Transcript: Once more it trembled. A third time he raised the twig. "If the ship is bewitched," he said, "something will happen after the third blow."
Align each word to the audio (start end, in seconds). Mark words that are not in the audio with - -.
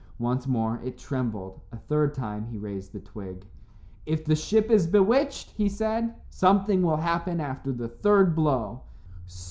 Once 0.17 0.47
more 0.47 0.79
it 0.83 0.97
trembled. 0.97 1.61
A 1.71 1.77
third 1.77 2.15
time 2.15 2.47
he 2.47 2.57
raised 2.57 2.91
the 2.91 2.99
twig. 2.99 3.45
"If 4.07 4.25
the 4.25 4.35
ship 4.35 4.71
is 4.71 4.87
bewitched," 4.87 5.51
he 5.51 5.69
said, 5.69 6.15
"something 6.27 6.81
will 6.81 6.97
happen 6.97 7.39
after 7.39 7.71
the 7.71 7.87
third 7.87 8.33
blow." 8.35 8.81